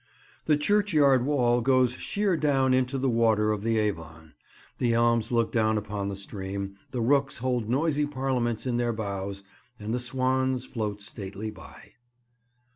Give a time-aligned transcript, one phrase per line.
[0.47, 4.33] The churchyard wall goes sheer down into the water of the Avon.
[4.79, 9.43] The elms look down upon the stream, the rooks hold noisy parliaments in their boughs,
[9.79, 11.91] and the swans float stately by.